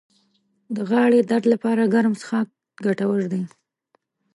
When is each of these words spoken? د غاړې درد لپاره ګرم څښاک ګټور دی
د 0.75 0.77
غاړې 0.89 1.19
درد 1.29 1.45
لپاره 1.53 1.91
ګرم 1.93 2.13
څښاک 2.21 2.47
ګټور 2.85 3.21
دی 3.31 3.43